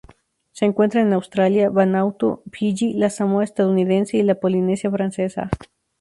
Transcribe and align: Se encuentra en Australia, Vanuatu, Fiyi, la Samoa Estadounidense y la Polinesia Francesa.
Se 0.51 0.65
encuentra 0.65 1.01
en 1.01 1.13
Australia, 1.13 1.69
Vanuatu, 1.69 2.41
Fiyi, 2.51 2.93
la 2.95 3.11
Samoa 3.11 3.43
Estadounidense 3.43 4.17
y 4.17 4.23
la 4.23 4.33
Polinesia 4.33 4.89
Francesa. 4.89 5.51